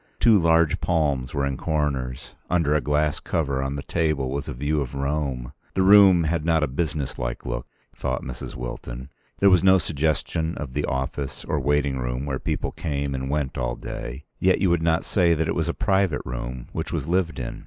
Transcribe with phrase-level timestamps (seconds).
[0.19, 2.33] Two large palms were in corners.
[2.49, 5.53] Under a glass cover on the table was a view of Rome.
[5.75, 8.55] The room had not a business like look, thought Mrs.
[8.55, 13.29] Wilton; there was no suggestion of the office or waiting room where people came and
[13.29, 16.91] went all day; yet you would not say that it was a private room which
[16.91, 17.59] was lived in.